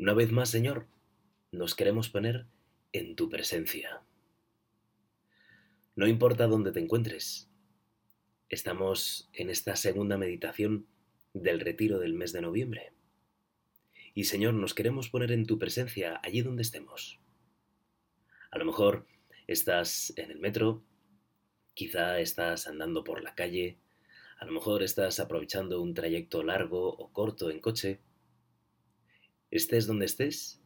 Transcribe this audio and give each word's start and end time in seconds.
Una 0.00 0.14
vez 0.14 0.32
más, 0.32 0.48
Señor, 0.48 0.86
nos 1.52 1.74
queremos 1.74 2.08
poner 2.08 2.46
en 2.94 3.16
tu 3.16 3.28
presencia. 3.28 4.00
No 5.94 6.06
importa 6.06 6.46
dónde 6.46 6.72
te 6.72 6.80
encuentres, 6.80 7.50
estamos 8.48 9.28
en 9.34 9.50
esta 9.50 9.76
segunda 9.76 10.16
meditación 10.16 10.86
del 11.34 11.60
retiro 11.60 11.98
del 11.98 12.14
mes 12.14 12.32
de 12.32 12.40
noviembre. 12.40 12.94
Y 14.14 14.24
Señor, 14.24 14.54
nos 14.54 14.72
queremos 14.72 15.10
poner 15.10 15.32
en 15.32 15.44
tu 15.44 15.58
presencia 15.58 16.18
allí 16.22 16.40
donde 16.40 16.62
estemos. 16.62 17.20
A 18.50 18.56
lo 18.56 18.64
mejor 18.64 19.06
estás 19.48 20.14
en 20.16 20.30
el 20.30 20.38
metro, 20.38 20.82
quizá 21.74 22.20
estás 22.20 22.66
andando 22.66 23.04
por 23.04 23.22
la 23.22 23.34
calle, 23.34 23.76
a 24.38 24.46
lo 24.46 24.52
mejor 24.52 24.82
estás 24.82 25.20
aprovechando 25.20 25.82
un 25.82 25.92
trayecto 25.92 26.42
largo 26.42 26.88
o 26.88 27.12
corto 27.12 27.50
en 27.50 27.60
coche, 27.60 28.00
Estés 29.50 29.88
donde 29.88 30.06
estés, 30.06 30.60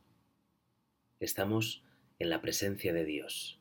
estamos 1.19 1.83
en 2.19 2.29
la 2.29 2.43
presencia 2.43 2.93
de 2.93 3.07
Dios. 3.07 3.59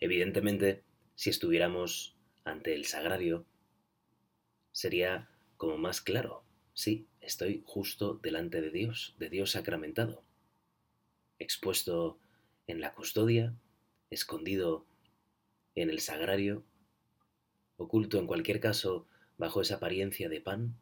Evidentemente, 0.00 0.82
si 1.14 1.28
estuviéramos 1.28 2.16
ante 2.44 2.74
el 2.74 2.86
sagrario, 2.86 3.44
sería 4.72 5.28
como 5.58 5.76
más 5.76 6.00
claro. 6.00 6.42
Sí, 6.72 7.06
estoy 7.20 7.62
justo 7.66 8.14
delante 8.14 8.62
de 8.62 8.70
Dios, 8.70 9.14
de 9.18 9.28
Dios 9.28 9.50
sacramentado, 9.50 10.24
expuesto 11.38 12.18
en 12.66 12.80
la 12.80 12.94
custodia, 12.94 13.54
escondido 14.08 14.86
en 15.74 15.90
el 15.90 16.00
sagrario, 16.00 16.64
oculto 17.76 18.18
en 18.18 18.26
cualquier 18.26 18.58
caso 18.58 19.06
bajo 19.36 19.60
esa 19.60 19.74
apariencia 19.74 20.30
de 20.30 20.40
pan 20.40 20.78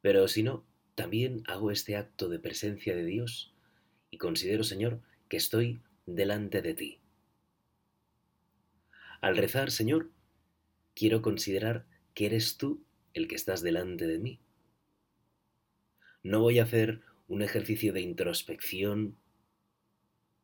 pero 0.00 0.28
si 0.28 0.42
no, 0.42 0.64
también 1.00 1.44
hago 1.46 1.70
este 1.70 1.96
acto 1.96 2.28
de 2.28 2.38
presencia 2.38 2.94
de 2.94 3.06
Dios 3.06 3.54
y 4.10 4.18
considero, 4.18 4.64
Señor, 4.64 5.00
que 5.30 5.38
estoy 5.38 5.80
delante 6.04 6.60
de 6.60 6.74
ti. 6.74 6.98
Al 9.22 9.38
rezar, 9.38 9.70
Señor, 9.70 10.10
quiero 10.94 11.22
considerar 11.22 11.86
que 12.12 12.26
eres 12.26 12.58
tú 12.58 12.84
el 13.14 13.28
que 13.28 13.34
estás 13.34 13.62
delante 13.62 14.06
de 14.06 14.18
mí. 14.18 14.40
No 16.22 16.42
voy 16.42 16.58
a 16.58 16.64
hacer 16.64 17.00
un 17.28 17.40
ejercicio 17.40 17.94
de 17.94 18.02
introspección, 18.02 19.16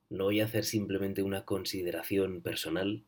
no 0.09 0.25
voy 0.25 0.41
a 0.41 0.47
hacer 0.47 0.65
simplemente 0.65 1.23
una 1.23 1.45
consideración 1.45 2.41
personal, 2.41 3.05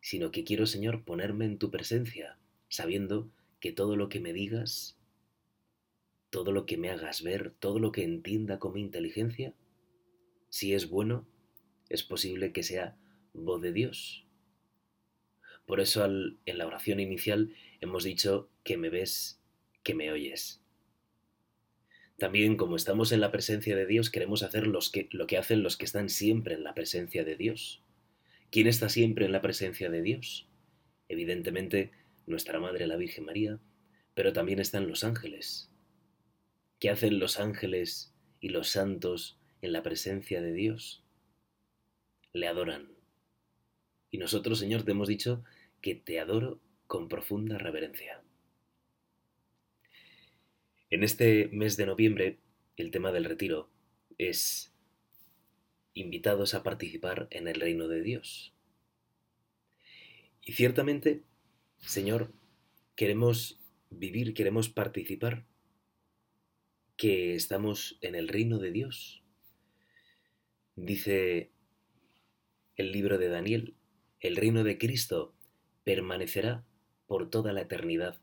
sino 0.00 0.30
que 0.30 0.44
quiero, 0.44 0.64
Señor, 0.64 1.04
ponerme 1.04 1.44
en 1.44 1.58
tu 1.58 1.70
presencia, 1.70 2.38
sabiendo 2.70 3.30
que 3.60 3.70
todo 3.70 3.96
lo 3.96 4.08
que 4.08 4.20
me 4.20 4.32
digas 4.32 4.96
todo 6.30 6.52
lo 6.52 6.64
que 6.64 6.76
me 6.76 6.90
hagas 6.90 7.22
ver, 7.22 7.52
todo 7.58 7.78
lo 7.78 7.92
que 7.92 8.04
entienda 8.04 8.58
con 8.58 8.72
mi 8.72 8.80
inteligencia, 8.80 9.54
si 10.48 10.74
es 10.74 10.88
bueno, 10.88 11.26
es 11.88 12.02
posible 12.02 12.52
que 12.52 12.62
sea 12.62 12.96
voz 13.32 13.60
de 13.60 13.72
Dios. 13.72 14.26
Por 15.66 15.80
eso 15.80 16.04
en 16.04 16.58
la 16.58 16.66
oración 16.66 16.98
inicial 17.00 17.54
hemos 17.80 18.04
dicho 18.04 18.48
que 18.64 18.76
me 18.76 18.90
ves, 18.90 19.40
que 19.82 19.94
me 19.94 20.10
oyes. 20.10 20.60
También 22.18 22.56
como 22.56 22.76
estamos 22.76 23.12
en 23.12 23.20
la 23.20 23.32
presencia 23.32 23.74
de 23.76 23.86
Dios, 23.86 24.10
queremos 24.10 24.42
hacer 24.42 24.68
que, 24.92 25.08
lo 25.12 25.26
que 25.26 25.38
hacen 25.38 25.62
los 25.62 25.76
que 25.76 25.84
están 25.84 26.08
siempre 26.08 26.54
en 26.54 26.64
la 26.64 26.74
presencia 26.74 27.24
de 27.24 27.36
Dios. 27.36 27.82
¿Quién 28.50 28.66
está 28.66 28.88
siempre 28.88 29.26
en 29.26 29.32
la 29.32 29.40
presencia 29.40 29.90
de 29.90 30.02
Dios? 30.02 30.48
Evidentemente, 31.08 31.92
nuestra 32.26 32.60
Madre 32.60 32.86
la 32.86 32.96
Virgen 32.96 33.24
María, 33.24 33.58
pero 34.14 34.32
también 34.32 34.58
están 34.58 34.86
los 34.86 35.02
ángeles, 35.02 35.69
¿Qué 36.80 36.88
hacen 36.88 37.18
los 37.18 37.38
ángeles 37.38 38.14
y 38.40 38.48
los 38.48 38.70
santos 38.70 39.38
en 39.60 39.72
la 39.72 39.82
presencia 39.82 40.40
de 40.40 40.54
Dios? 40.54 41.04
Le 42.32 42.48
adoran. 42.48 42.90
Y 44.10 44.16
nosotros, 44.16 44.58
Señor, 44.58 44.84
te 44.84 44.92
hemos 44.92 45.06
dicho 45.06 45.44
que 45.82 45.94
te 45.94 46.18
adoro 46.18 46.58
con 46.86 47.08
profunda 47.08 47.58
reverencia. 47.58 48.22
En 50.88 51.04
este 51.04 51.48
mes 51.52 51.76
de 51.76 51.84
noviembre, 51.84 52.38
el 52.76 52.90
tema 52.90 53.12
del 53.12 53.26
retiro 53.26 53.70
es 54.16 54.72
invitados 55.92 56.54
a 56.54 56.62
participar 56.62 57.28
en 57.30 57.46
el 57.46 57.60
reino 57.60 57.88
de 57.88 58.00
Dios. 58.00 58.54
Y 60.40 60.54
ciertamente, 60.54 61.24
Señor, 61.76 62.32
queremos 62.96 63.60
vivir, 63.90 64.32
queremos 64.32 64.70
participar 64.70 65.44
que 67.00 67.34
estamos 67.34 67.96
en 68.02 68.14
el 68.14 68.28
reino 68.28 68.58
de 68.58 68.72
Dios. 68.72 69.22
Dice 70.76 71.50
el 72.76 72.92
libro 72.92 73.16
de 73.16 73.30
Daniel, 73.30 73.74
el 74.20 74.36
reino 74.36 74.64
de 74.64 74.76
Cristo 74.76 75.34
permanecerá 75.82 76.62
por 77.06 77.30
toda 77.30 77.54
la 77.54 77.62
eternidad. 77.62 78.20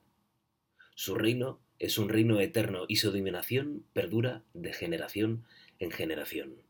Su 0.93 1.15
reino 1.15 1.59
es 1.79 1.97
un 1.97 2.07
reino 2.07 2.39
eterno 2.39 2.85
y 2.87 2.97
su 2.97 3.09
dominación 3.09 3.83
perdura 3.93 4.43
de 4.53 4.73
generación 4.73 5.43
en 5.79 5.89
generación. 5.89 6.61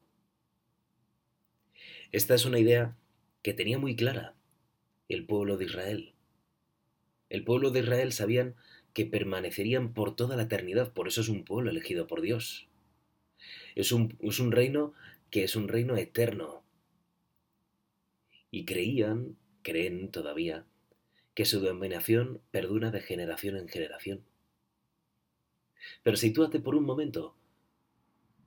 Esta 2.14 2.36
es 2.36 2.46
una 2.46 2.60
idea 2.60 2.96
que 3.42 3.54
tenía 3.54 3.80
muy 3.80 3.98
clara 3.98 4.34
el 5.10 5.26
pueblo 5.26 5.58
de 5.58 5.66
Israel. 5.66 6.14
El 7.30 7.44
pueblo 7.44 7.72
de 7.72 7.82
Israel 7.82 8.14
sabían 8.14 8.56
que 8.98 9.06
permanecerían 9.06 9.94
por 9.94 10.16
toda 10.16 10.36
la 10.36 10.42
eternidad. 10.42 10.92
Por 10.92 11.08
eso 11.08 11.22
es 11.22 11.30
un 11.30 11.44
pueblo 11.44 11.70
elegido 11.70 12.08
por 12.08 12.20
Dios. 12.20 12.68
Es 13.76 13.92
un, 13.92 14.18
es 14.22 14.40
un 14.40 14.52
reino 14.52 14.96
que 15.30 15.44
es 15.44 15.56
un 15.56 15.68
reino 15.68 15.96
eterno. 15.98 16.64
Y 18.50 18.66
creían, 18.66 19.38
creen 19.62 20.10
todavía, 20.10 20.66
que 21.36 21.46
su 21.46 21.60
dominación 21.60 22.42
perdura 22.50 22.90
de 22.90 23.02
generación 23.02 23.56
en 23.58 23.68
generación. 23.68 24.24
Pero 26.02 26.18
sitúate 26.18 26.60
por 26.60 26.74
un 26.74 26.86
momento 26.86 27.36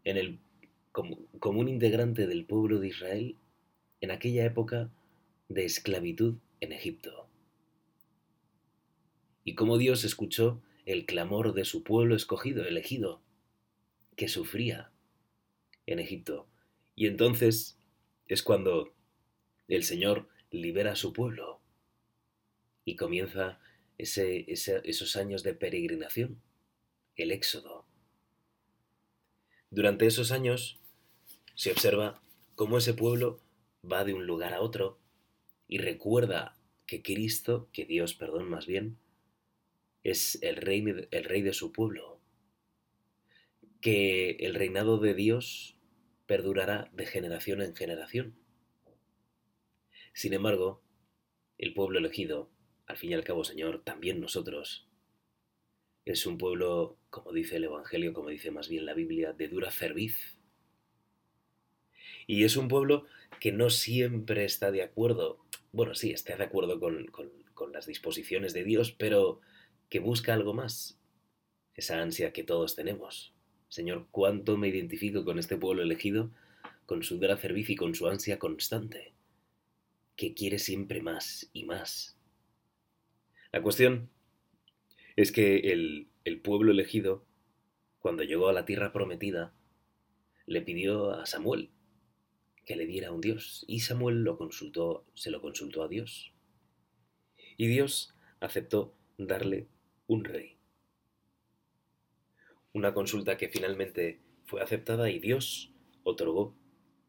en 0.02 0.16
el, 0.16 0.40
como, 0.90 1.18
como 1.38 1.60
un 1.60 1.68
integrante 1.68 2.26
del 2.26 2.44
pueblo 2.44 2.80
de 2.80 2.88
Israel 2.88 3.36
en 4.00 4.10
aquella 4.10 4.44
época 4.46 4.90
de 5.48 5.64
esclavitud 5.64 6.38
en 6.58 6.72
Egipto 6.72 7.19
y 9.44 9.54
cómo 9.54 9.78
Dios 9.78 10.04
escuchó 10.04 10.62
el 10.86 11.06
clamor 11.06 11.54
de 11.54 11.64
su 11.64 11.82
pueblo 11.82 12.16
escogido, 12.16 12.64
elegido, 12.64 13.22
que 14.16 14.28
sufría 14.28 14.90
en 15.86 15.98
Egipto. 15.98 16.48
Y 16.94 17.06
entonces 17.06 17.78
es 18.26 18.42
cuando 18.42 18.94
el 19.68 19.84
Señor 19.84 20.28
libera 20.50 20.92
a 20.92 20.96
su 20.96 21.12
pueblo 21.12 21.60
y 22.84 22.96
comienza 22.96 23.60
esos 23.98 25.16
años 25.16 25.42
de 25.42 25.54
peregrinación, 25.54 26.40
el 27.16 27.30
éxodo. 27.30 27.86
Durante 29.70 30.06
esos 30.06 30.32
años 30.32 30.80
se 31.54 31.70
observa 31.70 32.22
cómo 32.54 32.78
ese 32.78 32.94
pueblo 32.94 33.40
va 33.90 34.04
de 34.04 34.14
un 34.14 34.26
lugar 34.26 34.54
a 34.54 34.60
otro 34.60 34.98
y 35.68 35.78
recuerda 35.78 36.58
que 36.86 37.02
Cristo, 37.02 37.68
que 37.72 37.84
Dios, 37.84 38.14
perdón, 38.14 38.50
más 38.50 38.66
bien, 38.66 38.98
es 40.04 40.38
el 40.42 40.56
rey, 40.56 40.84
el 41.10 41.24
rey 41.24 41.42
de 41.42 41.52
su 41.52 41.72
pueblo, 41.72 42.20
que 43.80 44.32
el 44.40 44.54
reinado 44.54 44.98
de 44.98 45.14
Dios 45.14 45.76
perdurará 46.26 46.90
de 46.92 47.06
generación 47.06 47.62
en 47.62 47.74
generación. 47.74 48.36
Sin 50.12 50.32
embargo, 50.32 50.82
el 51.58 51.74
pueblo 51.74 51.98
elegido, 51.98 52.50
al 52.86 52.96
fin 52.96 53.10
y 53.10 53.14
al 53.14 53.24
cabo, 53.24 53.44
Señor, 53.44 53.82
también 53.82 54.20
nosotros, 54.20 54.88
es 56.04 56.26
un 56.26 56.38
pueblo, 56.38 56.98
como 57.10 57.32
dice 57.32 57.56
el 57.56 57.64
Evangelio, 57.64 58.12
como 58.12 58.30
dice 58.30 58.50
más 58.50 58.68
bien 58.68 58.86
la 58.86 58.94
Biblia, 58.94 59.32
de 59.32 59.48
dura 59.48 59.70
cerviz. 59.70 60.38
Y 62.26 62.44
es 62.44 62.56
un 62.56 62.68
pueblo 62.68 63.06
que 63.40 63.52
no 63.52 63.70
siempre 63.70 64.44
está 64.44 64.70
de 64.70 64.82
acuerdo, 64.82 65.44
bueno, 65.72 65.94
sí, 65.94 66.10
está 66.10 66.36
de 66.36 66.44
acuerdo 66.44 66.80
con, 66.80 67.06
con 67.06 67.72
las 67.72 67.86
disposiciones 67.86 68.52
de 68.52 68.64
Dios, 68.64 68.92
pero 68.92 69.40
que 69.90 69.98
busca 69.98 70.32
algo 70.32 70.54
más. 70.54 70.96
esa 71.74 72.00
ansia 72.00 72.32
que 72.32 72.44
todos 72.44 72.76
tenemos. 72.76 73.32
Señor, 73.68 74.06
cuánto 74.10 74.56
me 74.56 74.68
identifico 74.68 75.24
con 75.24 75.38
este 75.38 75.56
pueblo 75.56 75.82
elegido, 75.82 76.30
con 76.86 77.02
su 77.02 77.18
dura 77.18 77.36
cerviz 77.36 77.70
y 77.70 77.76
con 77.76 77.94
su 77.94 78.08
ansia 78.08 78.38
constante, 78.38 79.12
que 80.16 80.34
quiere 80.34 80.58
siempre 80.58 81.00
más 81.00 81.48
y 81.52 81.64
más. 81.64 82.18
La 83.52 83.62
cuestión 83.62 84.10
es 85.16 85.32
que 85.32 85.72
el, 85.72 86.08
el 86.24 86.40
pueblo 86.40 86.72
elegido, 86.72 87.24
cuando 87.98 88.24
llegó 88.24 88.48
a 88.48 88.52
la 88.52 88.64
tierra 88.64 88.92
prometida, 88.92 89.52
le 90.46 90.62
pidió 90.62 91.12
a 91.12 91.26
Samuel 91.26 91.70
que 92.64 92.76
le 92.76 92.86
diera 92.86 93.10
un 93.10 93.20
Dios, 93.20 93.64
y 93.66 93.80
Samuel 93.80 94.22
lo 94.22 94.36
consultó, 94.36 95.04
se 95.14 95.30
lo 95.30 95.40
consultó 95.40 95.82
a 95.82 95.88
Dios. 95.88 96.32
Y 97.56 97.66
Dios 97.66 98.14
aceptó 98.38 98.94
darle 99.18 99.66
un 100.10 100.24
rey. 100.24 100.56
Una 102.72 102.92
consulta 102.92 103.36
que 103.36 103.48
finalmente 103.48 104.18
fue 104.44 104.60
aceptada 104.60 105.08
y 105.08 105.20
Dios 105.20 105.70
otorgó 106.02 106.52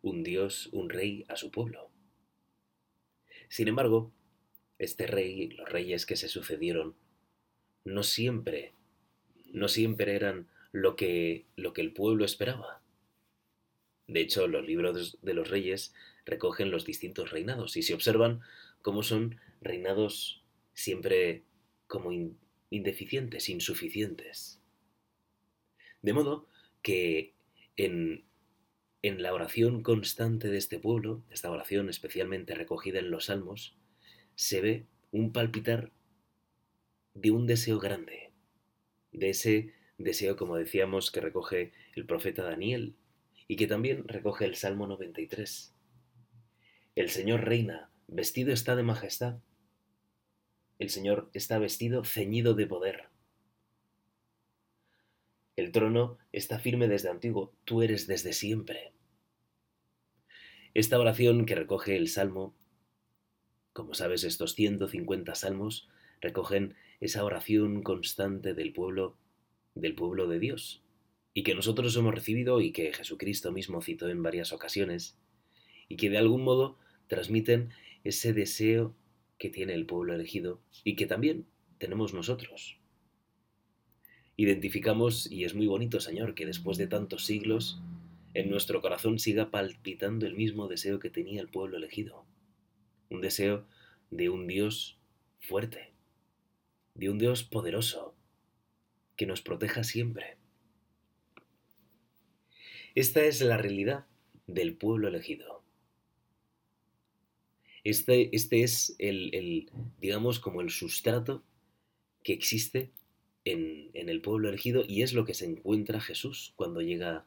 un 0.04 0.22
Dios, 0.22 0.70
un 0.72 0.88
rey 0.88 1.26
a 1.28 1.36
su 1.36 1.50
pueblo. 1.50 1.90
Sin 3.50 3.68
embargo, 3.68 4.12
este 4.78 5.08
rey, 5.08 5.50
los 5.50 5.68
reyes 5.68 6.06
que 6.06 6.16
se 6.16 6.28
sucedieron, 6.28 6.96
no 7.86 8.04
siempre, 8.04 8.74
no 9.52 9.68
siempre 9.68 10.16
eran 10.16 10.48
lo 10.72 10.96
que, 10.96 11.48
lo 11.56 11.74
que 11.74 11.82
el 11.82 11.94
pueblo 11.94 12.24
esperaba. 12.24 12.84
De 14.06 14.22
hecho, 14.22 14.48
los 14.48 14.64
libros 14.64 15.18
de 15.24 15.34
los 15.34 15.50
reyes 15.50 15.96
recogen 16.24 16.70
los 16.70 16.86
distintos 16.86 17.32
reinados 17.32 17.78
y 17.78 17.82
se 17.82 17.96
observan 17.96 18.42
cómo 18.84 19.02
son 19.02 19.40
reinados 19.60 20.44
siempre 20.76 21.42
como 21.88 22.12
indeficientes, 22.72 23.50
insuficientes. 23.50 24.60
De 26.02 26.14
modo 26.14 26.48
que 26.82 27.36
en, 27.78 28.26
en 29.04 29.22
la 29.22 29.34
oración 29.34 29.84
constante 29.84 30.48
de 30.48 30.58
este 30.58 30.80
pueblo, 30.80 31.24
esta 31.30 31.52
oración 31.52 31.90
especialmente 31.90 32.56
recogida 32.56 32.98
en 32.98 33.12
los 33.12 33.26
salmos, 33.26 33.78
se 34.34 34.62
ve 34.62 34.88
un 35.12 35.32
palpitar 35.32 35.92
de 37.14 37.30
un 37.30 37.46
deseo 37.46 37.78
grande, 37.78 38.32
de 39.12 39.30
ese 39.30 39.74
deseo, 39.98 40.38
como 40.38 40.56
decíamos, 40.56 41.12
que 41.12 41.22
recoge 41.22 41.74
el 41.96 42.06
profeta 42.06 42.44
Daniel 42.44 42.96
y 43.48 43.58
que 43.58 43.68
también 43.68 44.08
recoge 44.08 44.46
el 44.46 44.56
Salmo 44.56 44.88
93. 44.88 45.76
El 46.96 47.10
Señor 47.10 47.44
reina, 47.44 47.92
vestido 48.08 48.54
está 48.54 48.76
de 48.76 48.84
majestad. 48.84 49.40
El 50.82 50.90
Señor 50.90 51.30
está 51.36 51.60
vestido 51.60 52.04
ceñido 52.04 52.56
de 52.56 52.66
poder. 52.66 53.04
El 55.56 55.72
trono 55.72 56.18
está 56.32 56.58
firme 56.58 56.88
desde 56.88 57.08
antiguo, 57.08 57.54
tú 57.66 57.84
eres 57.84 58.08
desde 58.08 58.34
siempre. 58.34 58.92
Esta 60.74 61.00
oración 61.00 61.46
que 61.46 61.54
recoge 61.54 61.96
el 61.96 62.08
Salmo, 62.08 62.56
como 63.74 63.94
sabes, 63.94 64.24
estos 64.24 64.56
150 64.56 65.36
salmos 65.36 65.88
recogen 66.20 66.74
esa 67.00 67.24
oración 67.24 67.84
constante 67.84 68.56
del 68.56 68.74
pueblo, 68.74 69.16
del 69.76 69.94
pueblo 69.94 70.28
de 70.28 70.40
Dios, 70.40 70.82
y 71.36 71.44
que 71.44 71.54
nosotros 71.54 71.96
hemos 71.96 72.16
recibido 72.16 72.60
y 72.60 72.72
que 72.72 72.92
Jesucristo 72.92 73.52
mismo 73.52 73.84
citó 73.84 74.10
en 74.10 74.24
varias 74.24 74.52
ocasiones, 74.52 75.16
y 75.88 75.98
que 75.98 76.10
de 76.10 76.18
algún 76.18 76.44
modo 76.44 76.80
transmiten 77.06 77.70
ese 78.04 78.34
deseo 78.34 78.96
que 79.42 79.50
tiene 79.50 79.74
el 79.74 79.86
pueblo 79.86 80.14
elegido 80.14 80.62
y 80.86 80.96
que 80.96 81.08
también 81.08 81.46
tenemos 81.80 82.14
nosotros 82.14 82.82
identificamos, 84.42 85.32
y 85.32 85.44
es 85.44 85.54
muy 85.54 85.68
bonito, 85.68 86.00
Señor, 86.00 86.34
que 86.34 86.48
después 86.48 86.80
de 86.80 86.88
tantos 86.88 87.26
siglos 87.26 87.80
en 88.34 88.50
nuestro 88.50 88.82
corazón 88.82 89.20
siga 89.20 89.52
palpitando 89.52 90.26
el 90.26 90.36
mismo 90.36 90.68
deseo 90.68 90.98
que 90.98 91.12
tenía 91.12 91.42
el 91.42 91.48
pueblo 91.48 91.78
elegido. 91.78 92.26
Un 93.12 93.22
deseo 93.22 93.68
de 94.10 94.30
un 94.30 94.48
Dios 94.48 94.98
fuerte, 95.40 95.94
de 96.96 97.12
un 97.12 97.20
Dios 97.20 97.44
poderoso, 97.44 98.16
que 99.16 99.28
nos 99.28 99.42
proteja 99.42 99.84
siempre. 99.84 100.38
Esta 102.96 103.24
es 103.24 103.42
la 103.42 103.58
realidad 103.58 104.08
del 104.48 104.76
pueblo 104.76 105.08
elegido. 105.08 105.61
Este, 107.84 108.36
este 108.36 108.64
es 108.64 108.96
el, 109.00 109.34
el, 109.34 109.70
digamos, 110.00 110.40
como 110.40 110.62
el 110.62 110.70
sustrato 110.70 111.44
que 112.24 112.34
existe 112.34 112.92
en, 113.46 113.90
el 113.94 114.22
pueblo 114.22 114.50
elegido 114.50 114.84
y 114.88 115.02
es 115.02 115.14
lo 115.14 115.26
que 115.26 115.34
se 115.34 115.46
encuentra 115.46 116.00
Jesús 116.00 116.54
cuando 116.56 116.82
llega 116.82 117.26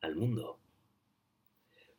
al 0.00 0.16
mundo. 0.16 0.58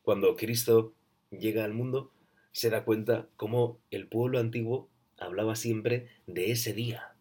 Cuando 0.01 0.35
Cristo 0.35 0.93
llega 1.31 1.65
al 1.65 1.73
mundo, 1.73 2.11
se 2.51 2.69
da 2.69 2.85
cuenta 2.85 3.27
cómo 3.35 3.79
el 3.91 4.07
pueblo 4.07 4.39
antiguo 4.39 4.89
hablaba 5.17 5.55
siempre 5.55 6.09
de 6.27 6.51
ese 6.51 6.73
día 6.73 7.15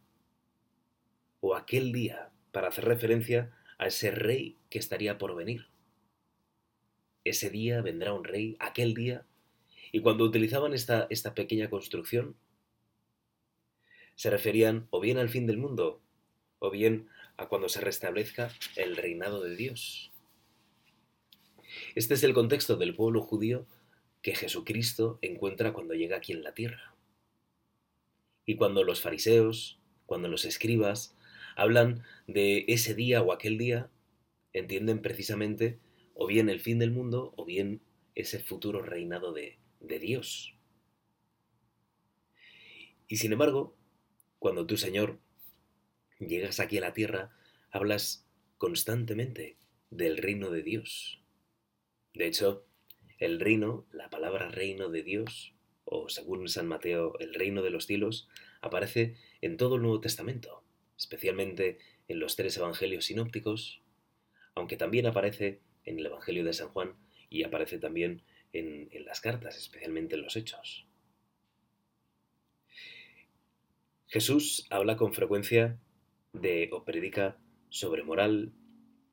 o 1.41 1.55
aquel 1.55 1.93
día 1.93 2.31
para 2.53 2.69
hacer 2.69 2.85
referencia 2.85 3.53
a 3.79 3.89
ese 3.89 4.11
rey 4.11 4.57
que 4.71 4.79
estaría 4.79 5.19
por 5.19 5.35
venir. 5.35 5.67
Ese 7.25 7.51
día 7.51 7.83
vendrá 7.83 8.13
un 8.13 8.25
rey, 8.25 8.57
aquel 8.61 8.95
día, 8.95 9.27
y 9.93 10.01
cuando 10.01 10.25
utilizaban 10.25 10.75
esta, 10.75 11.07
esta 11.11 11.35
pequeña 11.35 11.71
construcción, 11.71 12.37
se 14.15 14.31
referían 14.31 14.89
o 14.91 15.01
bien 15.01 15.19
al 15.19 15.29
fin 15.29 15.47
del 15.47 15.59
mundo 15.59 16.01
o 16.59 16.71
bien 16.71 17.09
a 17.37 17.49
cuando 17.49 17.69
se 17.69 17.81
restablezca 17.81 18.51
el 18.77 18.97
reinado 18.97 19.43
de 19.43 19.55
Dios. 19.57 20.11
Este 21.95 22.15
es 22.15 22.23
el 22.23 22.33
contexto 22.33 22.77
del 22.77 22.95
pueblo 22.95 23.21
judío 23.21 23.67
que 24.23 24.35
Jesucristo 24.35 25.19
encuentra 25.23 25.73
cuando 25.73 25.95
llega 25.95 26.17
aquí 26.17 26.33
en 26.33 26.43
la 26.43 26.55
tierra. 26.55 26.95
Y 28.47 28.57
cuando 28.57 28.85
los 28.85 29.01
fariseos, 29.01 29.79
cuando 30.07 30.29
los 30.29 30.45
escribas, 30.45 31.15
hablan 31.57 32.05
de 32.27 32.65
ese 32.69 32.95
día 32.95 33.23
o 33.23 33.33
aquel 33.33 33.59
día, 33.59 33.91
entienden 34.53 35.03
precisamente 35.03 35.79
o 36.15 36.27
bien 36.27 36.49
el 36.49 36.61
fin 36.61 36.79
del 36.79 36.91
mundo 36.91 37.35
o 37.37 37.45
bien 37.45 37.83
ese 38.15 38.39
futuro 38.39 38.81
reinado 38.81 39.33
de, 39.33 39.59
de 39.87 39.99
Dios. 39.99 40.55
Y 43.09 43.17
sin 43.17 43.33
embargo, 43.33 43.77
cuando 44.39 44.67
tú, 44.67 44.77
Señor, 44.77 45.21
llegas 46.19 46.61
aquí 46.61 46.79
a 46.79 46.83
la 46.83 46.93
tierra, 46.93 47.37
hablas 47.71 48.27
constantemente 48.59 49.57
del 49.91 50.19
reino 50.19 50.51
de 50.51 50.63
Dios. 50.63 51.23
De 52.15 52.27
hecho, 52.27 52.67
el 53.19 53.41
reino, 53.41 53.87
la 53.93 54.11
palabra 54.11 54.49
reino 54.49 54.89
de 54.89 55.03
Dios, 55.03 55.55
o 55.85 56.09
según 56.09 56.49
San 56.49 56.67
Mateo, 56.67 57.19
el 57.19 57.35
reino 57.35 57.63
de 57.63 57.71
los 57.71 57.87
cielos, 57.87 58.29
aparece 58.61 59.17
en 59.41 59.57
todo 59.57 59.77
el 59.77 59.83
Nuevo 59.83 60.01
Testamento, 60.01 60.65
especialmente 60.99 61.79
en 62.09 62.19
los 62.19 62.37
tres 62.37 62.57
evangelios 62.57 63.07
sinópticos, 63.07 63.83
aunque 64.55 64.77
también 64.77 65.07
aparece 65.07 65.61
en 65.85 65.99
el 65.99 66.07
Evangelio 66.07 66.45
de 66.45 66.53
San 66.53 66.69
Juan 66.69 66.97
y 67.31 67.45
aparece 67.45 67.79
también 67.79 68.23
en, 68.59 69.05
las 69.05 69.21
cartas, 69.21 69.57
especialmente 69.57 70.15
en 70.15 70.23
los 70.23 70.37
hechos. 70.37 70.87
Jesús 74.09 74.67
habla 74.71 74.97
con 74.97 75.13
frecuencia 75.13 75.79
de, 76.33 76.69
o 76.73 76.85
predica 76.85 77.39
sobre 77.69 78.03
moral, 78.03 78.53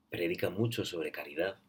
predica 0.10 0.50
mucho 0.50 0.86
sobre 0.86 1.12
caridad, 1.12 1.60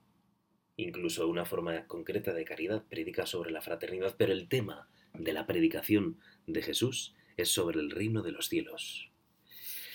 incluso 0.77 1.29
una 1.29 1.45
forma 1.45 1.87
concreta 1.87 2.33
de 2.33 2.45
caridad, 2.45 2.85
predica 2.89 3.27
sobre 3.27 3.51
la 3.51 3.63
fraternidad, 3.63 4.15
pero 4.17 4.33
el 4.33 4.49
tema 4.49 4.89
de 5.15 5.33
la 5.33 5.47
predicación 5.47 6.19
de 6.47 6.63
Jesús 6.63 7.15
es 7.37 7.51
sobre 7.51 7.81
el 7.81 7.91
reino 7.91 8.23
de 8.23 8.33
los 8.33 8.49
cielos. 8.49 9.11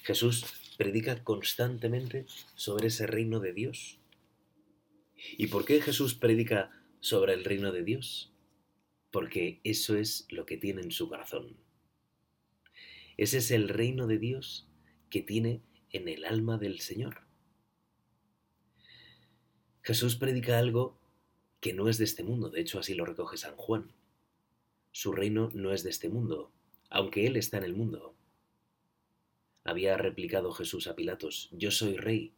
Jesús 0.03 0.45
predica 0.77 1.24
constantemente 1.24 2.25
sobre 2.55 2.88
ese 2.88 3.05
reino 3.05 3.39
de 3.39 3.53
Dios. 3.53 4.00
¿Y 5.38 5.48
por 5.48 5.65
qué 5.65 5.81
Jesús 5.81 6.15
predica 6.15 6.71
sobre 6.99 7.33
el 7.33 7.43
reino 7.43 7.71
de 7.71 7.83
Dios? 7.83 8.31
Porque 9.11 9.59
eso 9.63 9.97
es 9.97 10.27
lo 10.29 10.45
que 10.45 10.57
tiene 10.57 10.81
en 10.81 10.91
su 10.91 11.09
corazón. 11.09 11.57
Ese 13.17 13.39
es 13.39 13.51
el 13.51 13.69
reino 13.69 14.07
de 14.07 14.17
Dios 14.17 14.67
que 15.09 15.21
tiene 15.21 15.61
en 15.91 16.07
el 16.07 16.25
alma 16.25 16.57
del 16.57 16.79
Señor. 16.79 17.21
Jesús 19.81 20.15
predica 20.15 20.59
algo 20.59 20.99
que 21.59 21.73
no 21.73 21.89
es 21.89 21.97
de 21.97 22.05
este 22.05 22.23
mundo, 22.23 22.49
de 22.49 22.61
hecho 22.61 22.79
así 22.79 22.93
lo 22.93 23.05
recoge 23.05 23.37
San 23.37 23.55
Juan. 23.55 23.91
Su 24.91 25.11
reino 25.11 25.49
no 25.53 25.73
es 25.73 25.83
de 25.83 25.89
este 25.89 26.09
mundo, 26.09 26.51
aunque 26.89 27.27
Él 27.27 27.35
está 27.35 27.57
en 27.57 27.63
el 27.63 27.75
mundo. 27.75 28.15
Había 29.63 29.97
replicado 29.97 30.51
Jesús 30.51 30.87
a 30.87 30.95
Pilatos, 30.95 31.49
yo 31.51 31.71
soy 31.71 31.97
rey, 31.97 32.33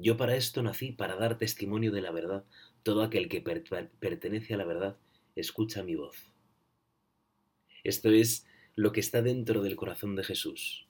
yo 0.00 0.16
para 0.16 0.36
esto 0.36 0.62
nací, 0.62 0.92
para 0.92 1.16
dar 1.16 1.38
testimonio 1.38 1.92
de 1.92 2.02
la 2.02 2.10
verdad. 2.10 2.44
Todo 2.82 3.02
aquel 3.02 3.28
que 3.28 3.40
pertenece 3.40 4.54
a 4.54 4.56
la 4.56 4.64
verdad 4.64 4.96
escucha 5.36 5.82
mi 5.82 5.94
voz. 5.94 6.16
Esto 7.84 8.10
es 8.10 8.46
lo 8.74 8.92
que 8.92 9.00
está 9.00 9.22
dentro 9.22 9.62
del 9.62 9.76
corazón 9.76 10.16
de 10.16 10.24
Jesús 10.24 10.86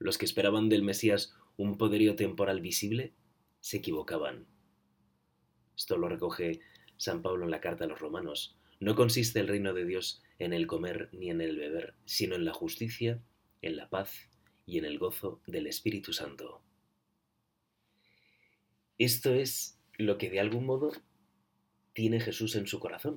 los 0.00 0.16
que 0.18 0.24
esperaban 0.24 0.68
del 0.68 0.82
Mesías 0.82 1.36
un 1.56 1.76
poderío 1.78 2.16
temporal 2.16 2.60
visible, 2.60 3.12
se 3.60 3.76
equivocaban. 3.76 4.46
Esto 5.76 5.98
lo 5.98 6.08
recoge 6.08 6.60
San 6.96 7.22
Pablo 7.22 7.44
en 7.44 7.50
la 7.50 7.60
carta 7.60 7.84
a 7.84 7.86
los 7.86 8.00
romanos. 8.00 8.56
No 8.80 8.96
consiste 8.96 9.40
el 9.40 9.48
reino 9.48 9.74
de 9.74 9.84
Dios 9.84 10.22
en 10.38 10.54
el 10.54 10.66
comer 10.66 11.10
ni 11.12 11.30
en 11.30 11.42
el 11.42 11.56
beber, 11.58 11.94
sino 12.06 12.34
en 12.34 12.46
la 12.46 12.54
justicia, 12.54 13.22
en 13.60 13.76
la 13.76 13.90
paz 13.90 14.30
y 14.64 14.78
en 14.78 14.86
el 14.86 14.98
gozo 14.98 15.42
del 15.46 15.66
Espíritu 15.66 16.14
Santo. 16.14 16.62
Esto 19.00 19.32
es 19.32 19.78
lo 19.96 20.18
que 20.18 20.28
de 20.28 20.40
algún 20.40 20.66
modo 20.66 20.92
tiene 21.94 22.20
Jesús 22.20 22.54
en 22.54 22.66
su 22.66 22.80
corazón. 22.80 23.16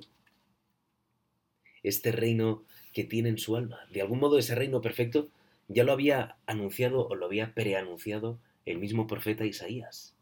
Este 1.83 2.13
reino 2.13 2.63
que 2.93 3.03
tiene 3.03 3.27
en 3.27 3.37
su 3.37 3.57
alma. 3.57 3.81
De 3.91 3.99
algún 3.99 4.19
modo 4.19 4.37
ese 4.37 4.55
reino 4.55 4.79
perfecto 4.79 5.27
ya 5.67 5.83
lo 5.83 5.91
había 5.91 6.37
anunciado 6.45 7.05
o 7.05 7.15
lo 7.15 7.25
había 7.25 7.53
preanunciado 7.53 8.39
el 8.65 8.77
mismo 8.77 9.07
profeta 9.07 9.43
Isaías. 9.45 10.15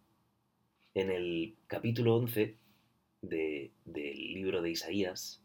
En 0.95 1.11
el 1.11 1.55
capítulo 1.67 2.15
11 2.15 2.57
del 3.21 3.71
libro 4.33 4.63
de 4.63 4.71
Isaías 4.71 5.43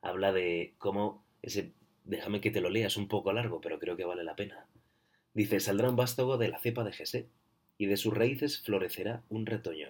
habla 0.00 0.32
de 0.32 0.74
cómo 0.78 1.26
ese, 1.42 1.72
déjame 2.04 2.40
que 2.40 2.52
te 2.52 2.60
lo 2.60 2.70
leas 2.70 2.96
un 2.96 3.08
poco 3.08 3.32
largo, 3.32 3.60
pero 3.60 3.80
creo 3.80 3.96
que 3.96 4.04
vale 4.04 4.22
la 4.22 4.36
pena. 4.36 4.68
Dice, 5.32 5.58
saldrá 5.58 5.90
un 5.90 5.96
vástago 5.96 6.38
de 6.38 6.50
la 6.50 6.60
cepa 6.60 6.84
de 6.84 6.92
Jesé, 6.92 7.28
y 7.78 7.86
de 7.86 7.96
sus 7.96 8.14
raíces 8.14 8.60
florecerá 8.60 9.24
un 9.28 9.46
retoño. 9.46 9.88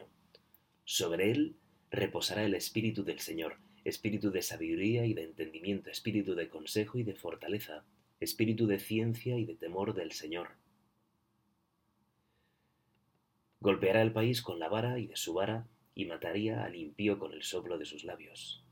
Sobre 0.84 1.30
él 1.30 1.56
reposará 1.90 2.44
el 2.44 2.54
espíritu 2.54 3.04
del 3.04 3.20
Señor, 3.20 3.58
espíritu 3.84 4.30
de 4.30 4.42
sabiduría 4.42 5.06
y 5.06 5.14
de 5.14 5.24
entendimiento, 5.24 5.90
espíritu 5.90 6.34
de 6.34 6.48
consejo 6.48 6.98
y 6.98 7.02
de 7.02 7.14
fortaleza, 7.14 7.84
espíritu 8.20 8.66
de 8.66 8.78
ciencia 8.78 9.38
y 9.38 9.44
de 9.44 9.54
temor 9.54 9.94
del 9.94 10.12
Señor. 10.12 10.56
Golpeará 13.60 14.02
el 14.02 14.12
país 14.12 14.42
con 14.42 14.58
la 14.58 14.68
vara 14.68 14.98
y 14.98 15.06
de 15.06 15.16
su 15.16 15.34
vara 15.34 15.66
y 15.94 16.06
mataría 16.06 16.64
al 16.64 16.76
impío 16.76 17.18
con 17.18 17.32
el 17.32 17.42
soplo 17.42 17.78
de 17.78 17.84
sus 17.84 18.04
labios. 18.04 18.64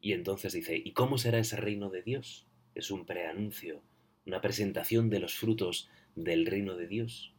Y 0.00 0.12
entonces 0.12 0.52
dice, 0.52 0.76
¿y 0.76 0.92
cómo 0.92 1.18
será 1.18 1.38
ese 1.38 1.56
reino 1.56 1.90
de 1.90 2.02
Dios? 2.02 2.46
Es 2.74 2.90
un 2.90 3.04
preanuncio, 3.04 3.82
una 4.26 4.40
presentación 4.40 5.10
de 5.10 5.18
los 5.18 5.34
frutos 5.34 5.88
del 6.14 6.46
reino 6.46 6.76
de 6.76 6.86
Dios. 6.86 7.34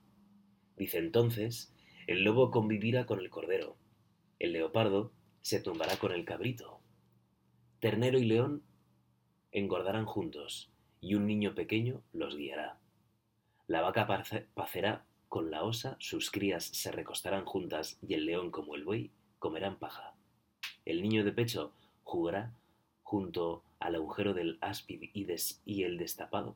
Dice 0.79 0.97
entonces, 0.97 1.73
el 2.07 2.23
lobo 2.23 2.51
convivirá 2.51 3.05
con 3.05 3.19
el 3.19 3.29
cordero, 3.29 3.75
el 4.39 4.53
leopardo 4.53 5.11
se 5.41 5.59
tumbará 5.59 5.97
con 5.97 6.13
el 6.13 6.23
cabrito, 6.23 6.79
ternero 7.81 8.17
y 8.17 8.23
león 8.23 8.63
engordarán 9.51 10.05
juntos, 10.05 10.71
y 11.01 11.15
un 11.15 11.27
niño 11.27 11.53
pequeño 11.53 12.01
los 12.13 12.37
guiará. 12.37 12.79
La 13.67 13.81
vaca 13.81 14.07
pacerá 14.53 15.05
con 15.27 15.51
la 15.51 15.63
osa, 15.63 15.97
sus 15.99 16.31
crías 16.31 16.63
se 16.63 16.93
recostarán 16.93 17.43
juntas, 17.43 17.99
y 18.01 18.13
el 18.13 18.25
león 18.25 18.49
como 18.49 18.75
el 18.75 18.85
buey 18.85 19.11
comerán 19.37 19.79
paja. 19.79 20.15
El 20.85 21.01
niño 21.01 21.25
de 21.25 21.33
pecho 21.33 21.73
jugará 22.05 22.53
junto 23.03 23.65
al 23.79 23.95
agujero 23.95 24.33
del 24.33 24.57
áspid 24.61 25.09
y, 25.13 25.27
y 25.65 25.83
el 25.83 25.97
destapado 25.97 26.55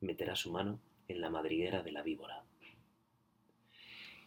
meterá 0.00 0.36
su 0.36 0.52
mano 0.52 0.78
en 1.08 1.20
la 1.20 1.28
madriguera 1.28 1.82
de 1.82 1.90
la 1.90 2.02
víbora. 2.02 2.44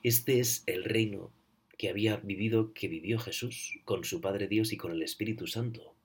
Este 0.04 0.40
es 0.40 0.64
el 0.66 0.84
reino 0.84 1.32
que 1.78 1.90
había 1.90 2.18
vivido, 2.18 2.74
que 2.74 2.88
vivió 2.88 3.20
Jesús 3.20 3.80
con 3.86 4.04
su 4.04 4.22
Padre 4.22 4.48
Dios 4.48 4.72
y 4.72 4.78
con 4.78 4.92
el 4.92 5.02
Espíritu 5.02 5.48
Santo. 5.48 5.96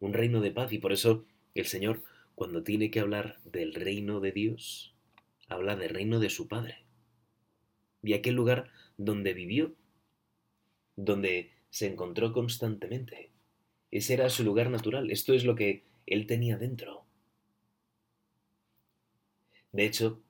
Un 0.00 0.12
reino 0.12 0.40
de 0.40 0.50
paz 0.50 0.72
y 0.72 0.78
por 0.78 0.92
eso 0.92 1.24
el 1.54 1.66
Señor, 1.66 2.02
cuando 2.34 2.62
tiene 2.62 2.90
que 2.90 3.00
hablar 3.00 3.38
del 3.44 3.74
reino 3.74 4.20
de 4.20 4.32
Dios, 4.32 4.94
habla 5.48 5.76
del 5.76 5.90
reino 5.90 6.18
de 6.18 6.30
su 6.30 6.48
Padre. 6.48 6.84
Y 8.02 8.14
aquel 8.14 8.34
lugar 8.34 8.70
donde 8.96 9.32
vivió 9.32 9.74
donde 10.96 11.50
se 11.70 11.86
encontró 11.86 12.32
constantemente. 12.32 13.30
Ese 13.90 14.14
era 14.14 14.28
su 14.30 14.44
lugar 14.44 14.70
natural, 14.70 15.10
esto 15.10 15.34
es 15.34 15.44
lo 15.44 15.54
que 15.54 15.84
él 16.06 16.26
tenía 16.26 16.56
dentro. 16.56 17.04
De 19.72 19.86
hecho, 19.86 20.20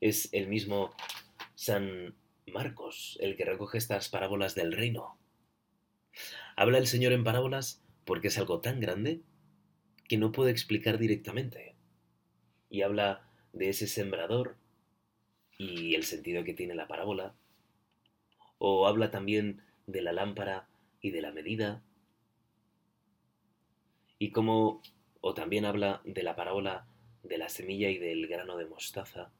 es 0.00 0.28
el 0.32 0.48
mismo 0.48 0.94
San 1.58 2.14
Marcos 2.46 3.18
el 3.20 3.34
que 3.34 3.44
recoge 3.44 3.78
estas 3.78 4.08
parábolas 4.08 4.54
del 4.54 4.70
reino. 4.70 5.18
Habla 6.54 6.78
el 6.78 6.86
Señor 6.86 7.12
en 7.12 7.24
parábolas 7.24 7.82
porque 8.04 8.28
es 8.28 8.38
algo 8.38 8.60
tan 8.60 8.78
grande 8.78 9.22
que 10.06 10.18
no 10.18 10.30
puede 10.30 10.52
explicar 10.52 10.98
directamente. 10.98 11.74
Y 12.70 12.82
habla 12.82 13.28
de 13.52 13.70
ese 13.70 13.88
sembrador 13.88 14.56
y 15.58 15.96
el 15.96 16.04
sentido 16.04 16.44
que 16.44 16.54
tiene 16.54 16.76
la 16.76 16.86
parábola. 16.86 17.34
O 18.58 18.86
habla 18.86 19.10
también 19.10 19.60
de 19.88 20.02
la 20.02 20.12
lámpara 20.12 20.68
y 21.00 21.10
de 21.10 21.22
la 21.22 21.32
medida. 21.32 21.82
Y 24.20 24.30
como, 24.30 24.80
o 25.20 25.34
también 25.34 25.64
habla 25.64 26.02
de 26.04 26.22
la 26.22 26.36
parábola 26.36 26.86
de 27.24 27.36
la 27.36 27.48
semilla 27.48 27.90
y 27.90 27.98
del 27.98 28.28
grano 28.28 28.56
de 28.56 28.66
mostaza. 28.66 29.32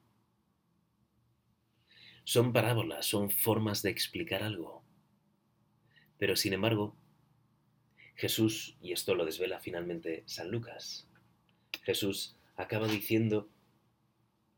Son 2.28 2.52
parábolas, 2.52 3.06
son 3.06 3.30
formas 3.30 3.80
de 3.80 3.88
explicar 3.88 4.42
algo. 4.42 4.84
Pero 6.18 6.36
sin 6.36 6.52
embargo, 6.52 6.94
Jesús, 8.16 8.76
y 8.82 8.92
esto 8.92 9.14
lo 9.14 9.24
desvela 9.24 9.60
finalmente 9.60 10.24
San 10.26 10.50
Lucas, 10.50 11.08
Jesús 11.84 12.36
acaba 12.54 12.86
diciendo, 12.86 13.48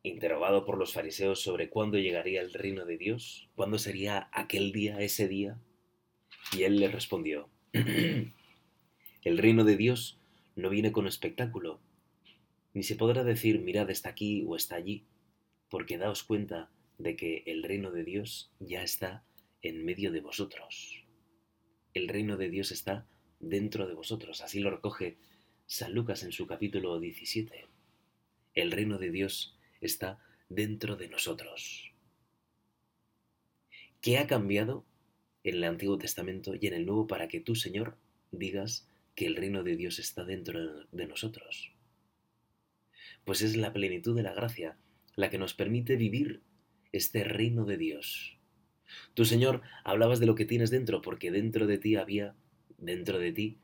interrogado 0.03 0.65
por 0.65 0.79
los 0.79 0.93
fariseos 0.93 1.43
sobre 1.43 1.71
cuándo 1.71 1.97
llegaría 1.97 2.41
el 2.41 2.53
reino 2.53 2.87
de 2.87 2.99
Dios, 2.99 3.49
cuándo 3.55 3.79
sería 3.79 4.29
aquel 4.33 4.73
día, 4.73 4.99
ese 4.99 5.29
día, 5.29 5.57
y 6.51 6.65
él 6.65 6.81
le 6.81 6.89
respondió, 6.89 7.51
El 7.73 9.39
reino 9.39 9.63
de 9.63 9.77
Dios 9.77 10.19
no 10.57 10.71
viene 10.71 10.91
con 10.91 11.07
espectáculo, 11.07 11.79
ni 12.75 12.83
se 12.83 12.97
podrá 12.97 13.23
decir 13.23 13.61
mirad 13.61 13.91
está 13.91 14.09
aquí 14.09 14.45
o 14.45 14.57
está 14.57 14.75
allí, 14.75 15.05
porque 15.69 15.99
daos 15.99 16.25
cuenta 16.25 16.69
de 17.01 17.17
que 17.17 17.43
el 17.47 17.63
reino 17.63 17.91
de 17.91 18.05
Dios 18.05 18.53
ya 18.61 18.83
está 18.83 19.25
en 19.63 19.85
medio 19.85 20.13
de 20.13 20.21
vosotros. 20.21 21.05
El 21.95 22.09
reino 22.09 22.37
de 22.37 22.51
Dios 22.51 22.71
está 22.71 23.07
dentro 23.41 23.87
de 23.87 23.95
vosotros, 23.95 24.43
así 24.43 24.61
lo 24.61 24.71
recoge 24.71 25.17
San 25.67 25.95
Lucas 25.95 26.23
en 26.23 26.33
su 26.33 26.47
capítulo 26.47 27.01
17. 27.01 27.67
El 28.55 28.71
reino 28.71 28.99
de 28.99 29.11
Dios 29.11 29.57
está 29.81 30.19
dentro 30.49 30.97
de 30.97 31.09
nosotros. 31.09 31.93
¿Qué 34.01 34.19
ha 34.19 34.27
cambiado 34.27 34.85
en 35.43 35.55
el 35.57 35.65
Antiguo 35.65 35.99
Testamento 35.99 36.55
y 36.55 36.67
en 36.67 36.75
el 36.75 36.87
Nuevo 36.87 37.07
para 37.07 37.29
que 37.29 37.41
tú, 37.41 37.55
Señor, 37.55 37.97
digas 38.31 38.87
que 39.15 39.27
el 39.27 39.37
reino 39.37 39.63
de 39.63 39.77
Dios 39.77 39.99
está 39.99 40.25
dentro 40.25 40.85
de 40.93 41.07
nosotros. 41.07 41.73
Pues 43.25 43.43
es 43.43 43.57
la 43.57 43.73
plenitud 43.73 44.15
de 44.15 44.23
la 44.23 44.35
gracia 44.35 44.77
la 45.17 45.31
que 45.31 45.39
nos 45.39 45.55
permite 45.55 45.97
vivir 45.97 46.43
este 46.93 47.25
reino 47.25 47.65
de 47.65 47.77
Dios. 47.77 48.39
Tú, 49.15 49.25
Señor, 49.25 49.63
hablabas 49.85 50.21
de 50.21 50.27
lo 50.27 50.35
que 50.35 50.45
tienes 50.45 50.71
dentro, 50.71 51.03
porque 51.03 51.31
dentro 51.31 51.67
de 51.67 51.79
ti 51.79 51.97
había, 51.97 52.35
dentro 52.79 53.19
de 53.19 53.33
ti, 53.33 53.59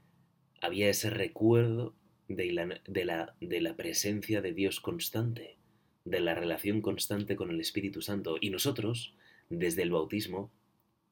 había 0.61 0.89
ese 0.89 1.11
recuerdo 1.11 1.95
de 2.29 2.53
la, 2.53 2.81
de 2.87 3.05
la, 3.05 3.37
de 3.41 3.61
la 3.61 3.77
presencia 3.77 4.41
de 4.41 4.53
Dios 4.53 4.81
constante, 4.81 5.59
de 6.05 6.21
la 6.21 6.35
relación 6.35 6.81
constante 6.81 7.37
con 7.37 7.51
el 7.51 7.61
Espíritu 7.61 8.01
Santo. 8.03 8.37
Y 8.41 8.51
nosotros, 8.51 9.17
desde 9.49 9.83
el 9.83 9.91
bautismo, 9.91 10.53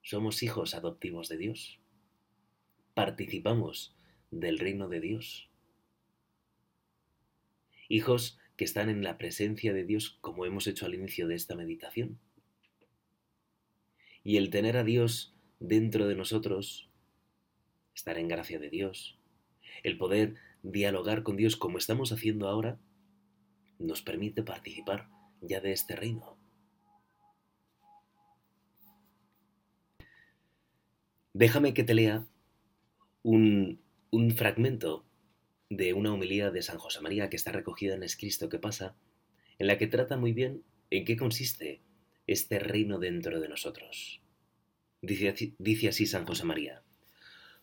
somos 0.02 0.42
hijos 0.42 0.74
adoptivos 0.74 1.28
de 1.28 1.38
Dios. 1.38 1.80
Participamos 2.94 3.96
del 4.30 4.58
reino 4.58 4.88
de 4.88 5.00
Dios. 5.00 5.50
Hijos 7.88 8.38
que 8.56 8.64
están 8.64 8.88
en 8.88 9.02
la 9.02 9.18
presencia 9.18 9.72
de 9.72 9.84
Dios 9.84 10.18
como 10.20 10.46
hemos 10.46 10.66
hecho 10.66 10.86
al 10.86 10.94
inicio 10.94 11.26
de 11.28 11.34
esta 11.34 11.54
meditación. 11.54 12.18
Y 14.22 14.36
el 14.36 14.50
tener 14.50 14.76
a 14.76 14.84
Dios 14.84 15.34
dentro 15.60 16.06
de 16.08 16.14
nosotros, 16.14 16.88
estar 17.94 18.18
en 18.18 18.28
gracia 18.28 18.58
de 18.58 18.70
Dios, 18.70 19.18
el 19.82 19.98
poder 19.98 20.36
dialogar 20.62 21.22
con 21.22 21.36
Dios 21.36 21.56
como 21.56 21.78
estamos 21.78 22.12
haciendo 22.12 22.48
ahora, 22.48 22.78
nos 23.78 24.02
permite 24.02 24.42
participar 24.42 25.08
ya 25.40 25.60
de 25.60 25.72
este 25.72 25.96
reino. 25.96 26.38
Déjame 31.34 31.74
que 31.74 31.82
te 31.82 31.94
lea 31.94 32.24
un, 33.24 33.80
fragmento 34.36 35.04
de 35.70 35.92
una 35.92 36.12
homilía 36.12 36.50
de 36.50 36.62
San 36.62 36.78
José 36.78 37.00
María 37.00 37.30
que 37.30 37.36
está 37.36 37.52
recogida 37.52 37.94
en 37.94 38.02
Es 38.02 38.16
Cristo 38.16 38.48
que 38.48 38.58
pasa, 38.58 38.94
en 39.58 39.66
la 39.66 39.78
que 39.78 39.86
trata 39.86 40.16
muy 40.16 40.32
bien 40.32 40.62
en 40.90 41.04
qué 41.04 41.16
consiste 41.16 41.80
este 42.26 42.58
reino 42.58 42.98
dentro 42.98 43.40
de 43.40 43.48
nosotros. 43.48 44.20
Dice, 45.02 45.54
dice 45.58 45.88
así 45.88 46.06
San 46.06 46.26
José 46.26 46.44
María, 46.44 46.82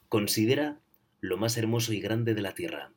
considera 0.09 0.79
lo 1.19 1.37
más 1.37 1.57
hermoso 1.57 1.93
y 1.93 1.99
grande 1.99 2.33
de 2.33 2.41
la 2.41 2.53
tierra, 2.53 2.93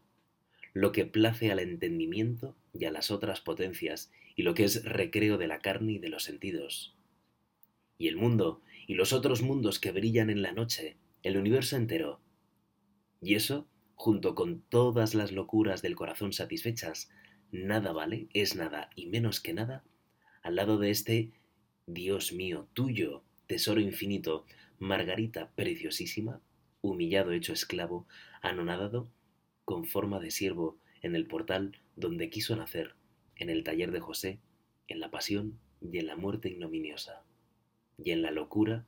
lo 0.72 0.92
que 0.92 1.06
place 1.06 1.52
al 1.52 1.60
entendimiento 1.60 2.56
y 2.72 2.84
a 2.86 2.90
las 2.90 3.10
otras 3.10 3.40
potencias 3.40 4.10
y 4.34 4.42
lo 4.42 4.54
que 4.54 4.64
es 4.64 4.84
recreo 4.84 5.38
de 5.38 5.46
la 5.46 5.60
carne 5.60 5.92
y 5.92 5.98
de 5.98 6.08
los 6.08 6.24
sentidos. 6.24 6.94
Y 7.96 8.08
el 8.08 8.16
mundo 8.16 8.60
y 8.86 8.94
los 8.94 9.12
otros 9.12 9.42
mundos 9.42 9.78
que 9.78 9.92
brillan 9.92 10.30
en 10.30 10.42
la 10.42 10.52
noche, 10.52 10.96
el 11.22 11.36
universo 11.36 11.76
entero. 11.76 12.20
Y 13.22 13.34
eso, 13.36 13.66
junto 13.94 14.34
con 14.34 14.60
todas 14.60 15.14
las 15.14 15.32
locuras 15.32 15.82
del 15.82 15.96
corazón 15.96 16.32
satisfechas, 16.32 17.10
nada 17.52 17.92
vale, 17.92 18.28
es 18.32 18.56
nada 18.56 18.90
y 18.96 19.06
menos 19.06 19.40
que 19.40 19.54
nada, 19.54 19.84
al 20.42 20.56
lado 20.56 20.78
de 20.78 20.90
este 20.90 21.30
Dios 21.86 22.32
mío, 22.32 22.68
tuyo, 22.72 23.22
tesoro 23.46 23.80
infinito, 23.80 24.44
Margarita 24.78 25.50
preciosísima, 25.54 26.40
humillado 26.82 27.32
hecho 27.32 27.52
esclavo, 27.52 28.06
anonadado, 28.42 29.08
con 29.64 29.84
forma 29.86 30.20
de 30.20 30.30
siervo, 30.30 30.76
en 31.02 31.14
el 31.14 31.26
portal 31.26 31.78
donde 31.96 32.30
quiso 32.30 32.56
nacer, 32.56 32.94
en 33.36 33.50
el 33.50 33.64
taller 33.64 33.92
de 33.92 34.00
José, 34.00 34.40
en 34.88 35.00
la 35.00 35.10
pasión 35.10 35.58
y 35.80 35.98
en 35.98 36.06
la 36.06 36.16
muerte 36.16 36.48
ignominiosa, 36.48 37.22
y 37.98 38.10
en 38.10 38.22
la 38.22 38.30
locura 38.30 38.86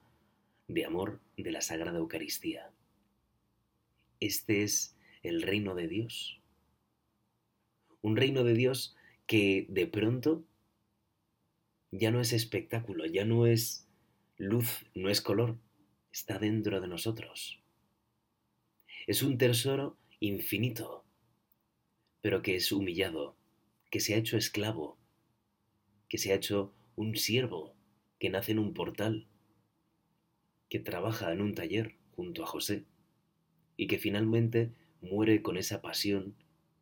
de 0.69 0.85
amor 0.85 1.21
de 1.37 1.51
la 1.53 1.61
Sagrada 1.61 1.99
Eucaristía. 1.99 2.71
Este 4.21 4.63
es 4.63 4.96
el 5.29 5.43
reino 5.43 5.75
de 5.75 5.89
Dios. 5.89 6.41
Un 8.03 8.17
reino 8.17 8.45
de 8.45 8.55
Dios 8.55 8.97
que 9.27 9.67
de 9.69 9.87
pronto 9.87 10.45
ya 11.91 12.11
no 12.11 12.21
es 12.21 12.33
espectáculo, 12.33 13.07
ya 13.07 13.25
no 13.25 13.47
es 13.47 13.89
luz, 14.37 14.87
no 14.95 15.09
es 15.09 15.21
color, 15.21 15.59
está 16.13 16.39
dentro 16.39 16.81
de 16.81 16.89
nosotros. 16.89 17.61
Es 19.07 19.23
un 19.23 19.39
tesoro 19.39 19.97
infinito, 20.21 21.05
pero 22.21 22.43
que 22.43 22.57
es 22.57 22.73
humillado, 22.73 23.37
que 23.91 24.01
se 24.01 24.15
ha 24.15 24.19
hecho 24.19 24.37
esclavo, 24.37 24.99
que 26.09 26.19
se 26.19 26.33
ha 26.33 26.37
hecho 26.37 26.73
un 26.97 27.17
siervo, 27.17 27.75
que 28.19 28.31
nace 28.31 28.53
en 28.53 28.59
un 28.59 28.75
portal, 28.75 29.27
que 30.69 30.79
trabaja 30.79 31.33
en 31.33 31.41
un 31.41 31.55
taller 31.55 31.97
junto 32.15 32.43
a 32.43 32.47
José 32.47 32.85
y 33.77 33.87
que 33.87 33.99
finalmente 33.99 34.73
muere 35.11 35.43
con 35.43 35.57
esa 35.57 35.81
pasión 35.81 36.35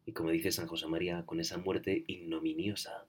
y 0.07 0.13
como 0.13 0.31
dice 0.31 0.53
San 0.53 0.67
José 0.67 0.87
María, 0.87 1.25
con 1.25 1.41
esa 1.41 1.59
muerte 1.59 2.05
ignominiosa. 2.07 3.07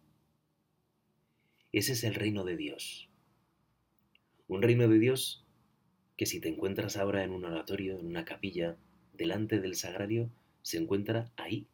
Ese 1.72 1.93
es 1.93 2.03
el 2.03 2.15
reino 2.15 2.45
de 2.45 2.55
Dios. 2.55 3.10
Un 4.48 4.62
reino 4.62 4.88
de 4.88 5.00
Dios 5.00 5.45
que 6.17 6.25
si 6.25 6.39
te 6.39 6.48
encuentras 6.48 6.95
ahora 6.95 7.24
en 7.24 7.31
un 7.31 7.43
oratorio, 7.43 8.00
en 8.00 8.05
una 8.05 8.24
capilla, 8.24 8.77
delante 9.13 9.60
del 9.60 9.75
sagrario, 9.75 10.31
se 10.62 10.77
encuentra 10.77 11.31
ahí, 11.36 11.67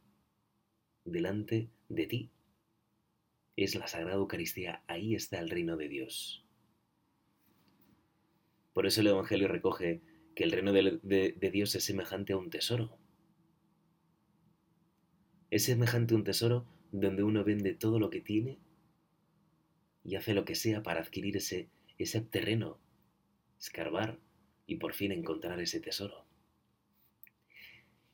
delante 1.06 1.70
de 1.90 2.08
ti. 2.08 2.32
Es 3.56 3.76
la 3.76 3.88
Sagrada 3.88 4.16
Eucaristía, 4.16 4.84
ahí 4.88 5.14
está 5.14 5.40
el 5.40 5.50
reino 5.50 5.78
de 5.78 5.90
Dios. 5.90 6.44
Por 8.74 8.88
eso 8.88 9.02
el 9.02 9.08
Evangelio 9.08 9.48
recoge 9.48 10.02
que 10.34 10.44
el 10.44 10.52
reino 10.52 10.72
de, 10.74 11.00
de 11.04 11.52
Dios 11.52 11.76
es 11.76 11.84
semejante 11.84 12.34
a 12.34 12.38
un 12.38 12.50
tesoro. 12.50 13.01
Es 15.52 15.66
semejante 15.66 16.16
un 16.16 16.24
tesoro 16.24 16.66
donde 16.94 17.24
uno 17.24 17.44
vende 17.44 17.74
todo 17.74 18.00
lo 18.00 18.10
que 18.10 18.22
tiene 18.22 18.58
y 20.02 20.16
hace 20.16 20.34
lo 20.34 20.46
que 20.46 20.56
sea 20.56 20.82
para 20.82 21.02
adquirir 21.02 21.36
ese, 21.36 21.68
ese 21.98 22.22
terreno, 22.22 22.80
escarbar 23.60 24.18
y 24.66 24.78
por 24.78 24.94
fin 24.94 25.12
encontrar 25.12 25.60
ese 25.60 25.82
tesoro. 25.82 26.26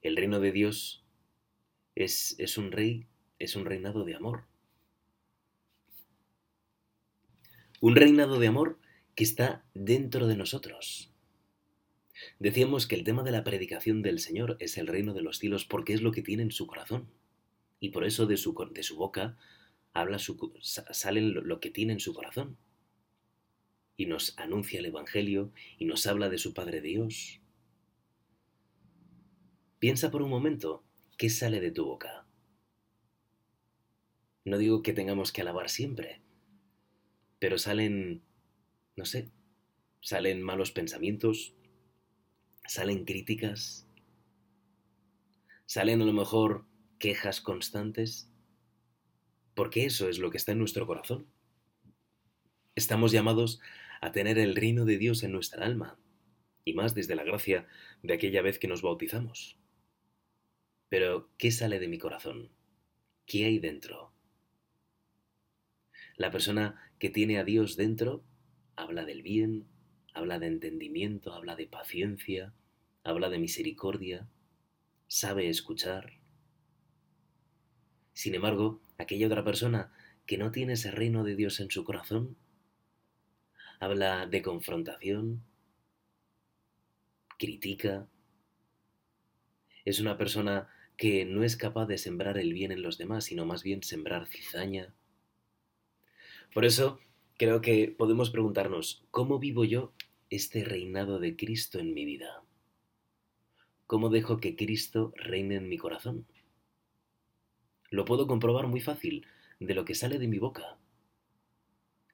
El 0.02 0.18
reino 0.18 0.40
de 0.40 0.52
Dios 0.52 1.06
es, 1.94 2.36
es 2.40 2.58
un 2.58 2.72
rey, 2.72 3.06
es 3.38 3.56
un 3.56 3.66
reinado 3.66 4.04
de 4.04 4.16
amor. 4.16 4.46
Un 7.82 7.96
reinado 7.96 8.40
de 8.40 8.48
amor 8.48 8.80
que 9.14 9.24
está 9.24 9.64
dentro 9.76 10.26
de 10.26 10.38
nosotros. 10.38 11.14
Decíamos 12.40 12.88
que 12.88 12.96
el 12.96 13.04
tema 13.04 13.22
de 13.22 13.32
la 13.32 13.44
predicación 13.44 14.02
del 14.02 14.18
Señor 14.18 14.58
es 14.60 14.80
el 14.80 14.88
reino 14.88 15.14
de 15.14 15.22
los 15.22 15.38
cielos 15.38 15.66
porque 15.66 15.94
es 15.94 16.02
lo 16.02 16.12
que 16.12 16.24
tiene 16.24 16.42
en 16.42 16.52
su 16.52 16.66
corazón. 16.66 17.12
Y 17.80 17.90
por 17.90 18.06
eso 18.06 18.26
de 18.26 18.38
su, 18.38 18.56
de 18.72 18.84
su 18.84 18.96
boca 18.96 19.38
habla 19.94 20.20
su, 20.20 20.54
sale 20.62 21.22
lo 21.22 21.60
que 21.60 21.70
tiene 21.70 21.94
en 21.94 22.00
su 22.00 22.14
corazón. 22.14 22.58
Y 23.96 24.06
nos 24.06 24.38
anuncia 24.38 24.80
el 24.80 24.86
Evangelio 24.86 25.52
y 25.78 25.86
nos 25.86 26.06
habla 26.06 26.30
de 26.30 26.38
su 26.38 26.54
Padre 26.54 26.82
Dios. 26.82 27.42
Piensa 29.80 30.12
por 30.12 30.22
un 30.22 30.30
momento, 30.30 30.84
¿qué 31.18 31.30
sale 31.30 31.60
de 31.60 31.72
tu 31.72 31.86
boca? 31.86 32.26
No 34.46 34.58
digo 34.58 34.82
que 34.82 34.94
tengamos 34.94 35.32
que 35.32 35.42
alabar 35.42 35.70
siempre, 35.70 36.22
pero 37.38 37.58
salen, 37.58 38.24
no 38.96 39.06
sé, 39.06 39.30
salen 40.02 40.42
malos 40.42 40.72
pensamientos, 40.72 41.54
salen 42.66 43.06
críticas, 43.06 43.88
salen 45.66 46.02
a 46.02 46.06
lo 46.06 46.14
mejor 46.14 46.66
quejas 47.00 47.42
constantes, 47.42 48.32
porque 49.54 49.86
eso 49.86 50.10
es 50.10 50.20
lo 50.20 50.30
que 50.30 50.38
está 50.38 50.52
en 50.52 50.60
nuestro 50.60 50.86
corazón. 50.88 51.28
Estamos 52.76 53.12
llamados 53.12 53.60
a 54.02 54.12
tener 54.12 54.38
el 54.38 54.56
reino 54.56 54.86
de 54.86 54.98
Dios 54.98 55.24
en 55.24 55.32
nuestra 55.32 55.66
alma, 55.66 56.00
y 56.64 56.74
más 56.74 56.94
desde 56.94 57.16
la 57.16 57.24
gracia 57.24 57.68
de 58.04 58.14
aquella 58.14 58.42
vez 58.42 58.60
que 58.60 58.68
nos 58.68 58.82
bautizamos. 58.82 59.58
Pero, 60.90 61.30
¿qué 61.38 61.52
sale 61.52 61.80
de 61.80 61.88
mi 61.88 61.98
corazón? 61.98 62.52
¿Qué 63.26 63.46
hay 63.46 63.60
dentro? 63.60 64.14
La 66.16 66.32
persona 66.32 66.92
que 67.00 67.10
tiene 67.10 67.38
a 67.38 67.44
Dios 67.44 67.78
dentro 67.78 68.24
habla 68.76 69.06
del 69.06 69.22
bien, 69.22 69.68
habla 70.14 70.40
de 70.40 70.48
entendimiento, 70.48 71.34
habla 71.34 71.56
de 71.56 71.68
paciencia, 71.68 72.54
habla 73.04 73.30
de 73.30 73.40
misericordia, 73.40 74.30
sabe 75.08 75.50
escuchar. 75.50 76.17
Sin 78.18 78.34
embargo, 78.34 78.82
aquella 78.98 79.28
otra 79.28 79.44
persona 79.44 79.92
que 80.26 80.40
no 80.40 80.50
tiene 80.50 80.74
ese 80.74 80.90
reino 80.90 81.24
de 81.24 81.36
Dios 81.36 81.60
en 81.60 81.70
su 81.70 81.84
corazón, 81.84 82.36
habla 83.80 84.26
de 84.26 84.42
confrontación, 84.42 85.44
critica, 87.38 88.08
es 89.86 90.00
una 90.00 90.18
persona 90.18 90.68
que 90.98 91.26
no 91.26 91.44
es 91.44 91.58
capaz 91.58 91.86
de 91.86 92.00
sembrar 92.00 92.40
el 92.40 92.54
bien 92.54 92.72
en 92.72 92.82
los 92.82 92.98
demás, 92.98 93.26
sino 93.26 93.46
más 93.46 93.62
bien 93.62 93.84
sembrar 93.84 94.26
cizaña. 94.26 94.96
Por 96.56 96.66
eso 96.66 97.00
creo 97.38 97.62
que 97.62 97.94
podemos 97.96 98.32
preguntarnos, 98.32 99.06
¿cómo 99.12 99.38
vivo 99.38 99.64
yo 99.64 99.94
este 100.32 100.64
reinado 100.64 101.20
de 101.20 101.36
Cristo 101.36 101.78
en 101.78 101.94
mi 101.94 102.04
vida? 102.04 102.42
¿Cómo 103.86 104.10
dejo 104.10 104.38
que 104.38 104.56
Cristo 104.56 105.14
reine 105.18 105.58
en 105.58 105.70
mi 105.70 105.78
corazón? 105.78 106.26
Lo 107.90 108.06
puedo 108.06 108.28
comprobar 108.28 108.68
muy 108.68 108.82
fácil 108.82 109.26
de 109.60 109.74
lo 109.74 109.86
que 109.86 109.96
sale 109.96 110.20
de 110.20 110.28
mi 110.28 110.40
boca. 110.40 110.78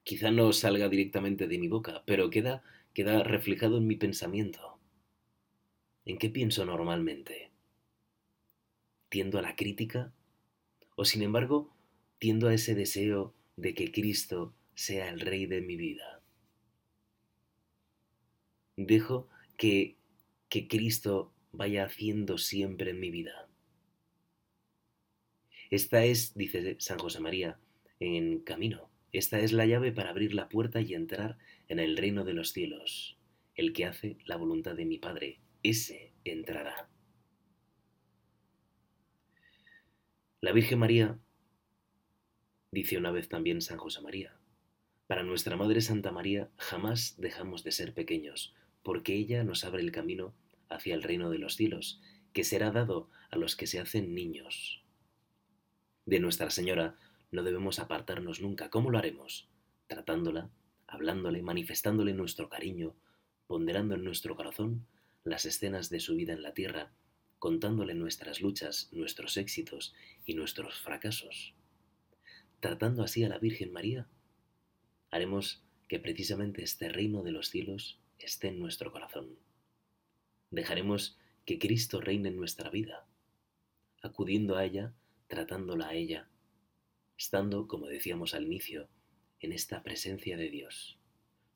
Quizá 0.04 0.30
no 0.30 0.52
salga 0.52 0.88
directamente 0.88 1.48
de 1.48 1.58
mi 1.58 1.68
boca, 1.68 2.02
pero 2.06 2.30
queda, 2.30 2.62
queda 2.92 3.22
reflejado 3.22 3.78
en 3.78 3.86
mi 3.86 3.96
pensamiento. 3.96 4.78
¿En 6.04 6.18
qué 6.18 6.28
pienso 6.28 6.64
normalmente? 6.64 7.50
¿Tiendo 9.08 9.38
a 9.38 9.42
la 9.42 9.56
crítica? 9.56 10.12
¿O 10.96 11.04
sin 11.04 11.22
embargo, 11.22 11.72
tiendo 12.18 12.48
a 12.48 12.54
ese 12.54 12.74
deseo 12.74 13.34
de 13.56 13.74
que 13.74 13.90
Cristo 13.90 14.54
sea 14.74 15.08
el 15.08 15.20
rey 15.20 15.46
de 15.46 15.60
mi 15.60 15.76
vida? 15.76 16.20
Dejo 18.76 19.28
que, 19.56 19.96
que 20.48 20.68
Cristo 20.68 21.32
vaya 21.52 21.84
haciendo 21.84 22.38
siempre 22.38 22.90
en 22.90 23.00
mi 23.00 23.10
vida. 23.10 23.48
Esta 25.70 26.04
es, 26.04 26.34
dice 26.34 26.76
San 26.78 26.98
José 26.98 27.20
María, 27.20 27.58
en 28.00 28.40
camino. 28.40 28.90
Esta 29.12 29.40
es 29.40 29.52
la 29.52 29.66
llave 29.66 29.92
para 29.92 30.10
abrir 30.10 30.34
la 30.34 30.48
puerta 30.48 30.80
y 30.80 30.94
entrar 30.94 31.38
en 31.68 31.78
el 31.78 31.96
reino 31.96 32.24
de 32.24 32.34
los 32.34 32.52
cielos. 32.52 33.16
El 33.54 33.72
que 33.72 33.84
hace 33.84 34.18
la 34.24 34.36
voluntad 34.36 34.74
de 34.74 34.84
mi 34.84 34.98
Padre, 34.98 35.40
ese 35.62 36.12
entrará. 36.24 36.88
La 40.40 40.52
Virgen 40.52 40.78
María, 40.78 41.18
dice 42.70 42.98
una 42.98 43.10
vez 43.10 43.28
también 43.28 43.62
San 43.62 43.78
José 43.78 44.02
María, 44.02 44.36
para 45.06 45.22
nuestra 45.22 45.56
Madre 45.56 45.80
Santa 45.80 46.12
María 46.12 46.50
jamás 46.56 47.14
dejamos 47.18 47.64
de 47.64 47.72
ser 47.72 47.94
pequeños, 47.94 48.54
porque 48.82 49.14
ella 49.14 49.44
nos 49.44 49.64
abre 49.64 49.82
el 49.82 49.92
camino 49.92 50.34
hacia 50.68 50.94
el 50.94 51.02
reino 51.02 51.30
de 51.30 51.38
los 51.38 51.56
cielos, 51.56 52.02
que 52.32 52.44
será 52.44 52.70
dado 52.70 53.08
a 53.30 53.36
los 53.36 53.56
que 53.56 53.66
se 53.66 53.80
hacen 53.80 54.14
niños. 54.14 54.83
De 56.06 56.20
Nuestra 56.20 56.50
Señora 56.50 56.98
no 57.30 57.42
debemos 57.42 57.78
apartarnos 57.78 58.40
nunca. 58.40 58.68
¿Cómo 58.68 58.90
lo 58.90 58.98
haremos? 58.98 59.48
Tratándola, 59.86 60.50
hablándole, 60.86 61.40
manifestándole 61.42 62.12
nuestro 62.12 62.50
cariño, 62.50 62.94
ponderando 63.46 63.94
en 63.94 64.04
nuestro 64.04 64.36
corazón 64.36 64.86
las 65.24 65.46
escenas 65.46 65.88
de 65.88 66.00
su 66.00 66.14
vida 66.14 66.34
en 66.34 66.42
la 66.42 66.52
tierra, 66.52 66.92
contándole 67.38 67.94
nuestras 67.94 68.42
luchas, 68.42 68.90
nuestros 68.92 69.38
éxitos 69.38 69.94
y 70.26 70.34
nuestros 70.34 70.78
fracasos. 70.78 71.54
tratando 72.60 73.02
así 73.02 73.24
a 73.24 73.28
la 73.28 73.38
Virgen 73.38 73.72
María, 73.72 74.06
haremos 75.10 75.62
que 75.86 75.98
precisamente 75.98 76.62
este 76.62 76.88
reino 76.88 77.22
de 77.22 77.30
los 77.30 77.50
cielos 77.50 77.98
esté 78.18 78.48
en 78.48 78.58
nuestro 78.58 78.90
corazón. 78.90 79.38
Dejaremos 80.50 81.18
que 81.44 81.58
Cristo 81.58 82.00
reine 82.00 82.30
en 82.30 82.36
nuestra 82.36 82.70
vida, 82.70 83.06
acudiendo 84.00 84.56
a 84.56 84.64
ella, 84.64 84.94
tratándola 85.34 85.88
a 85.88 85.94
ella, 85.94 86.28
estando, 87.18 87.66
como 87.66 87.88
decíamos 87.88 88.34
al 88.34 88.44
inicio, 88.44 88.88
en 89.40 89.50
esta 89.50 89.82
presencia 89.82 90.36
de 90.36 90.48
Dios. 90.48 90.96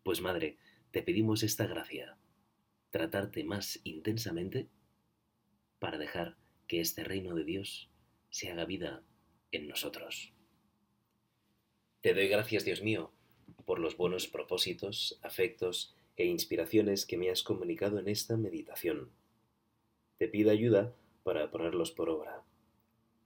Pues 0.02 0.20
Madre, 0.20 0.58
te 0.90 1.00
pedimos 1.00 1.44
esta 1.44 1.64
gracia, 1.68 2.18
tratarte 2.90 3.44
más 3.44 3.78
intensamente 3.84 4.68
para 5.78 5.96
dejar 5.96 6.36
que 6.66 6.80
este 6.80 7.04
reino 7.04 7.36
de 7.36 7.44
Dios 7.44 7.88
se 8.30 8.50
haga 8.50 8.64
vida 8.64 9.04
en 9.52 9.68
nosotros. 9.68 10.32
Te 12.00 12.14
doy 12.14 12.26
gracias, 12.26 12.64
Dios 12.64 12.82
mío, 12.82 13.12
por 13.64 13.78
los 13.78 13.96
buenos 13.96 14.26
propósitos, 14.26 15.20
afectos 15.22 15.94
e 16.16 16.24
inspiraciones 16.24 17.06
que 17.06 17.16
me 17.16 17.30
has 17.30 17.44
comunicado 17.44 18.00
en 18.00 18.08
esta 18.08 18.36
meditación. 18.36 19.12
Te 20.16 20.26
pido 20.26 20.50
ayuda 20.50 20.96
para 21.22 21.52
ponerlos 21.52 21.92
por 21.92 22.10
obra. 22.10 22.47